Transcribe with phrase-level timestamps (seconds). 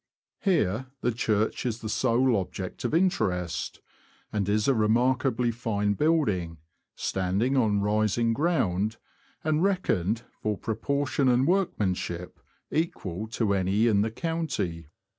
[0.39, 3.81] Here the church is the sole object of interest,
[4.33, 6.57] and is a remarkably fine building,
[6.95, 8.97] standing on rising ground,
[9.43, 12.39] and reckoned, for proportion and workmanship,
[12.71, 14.87] equal to any in the county.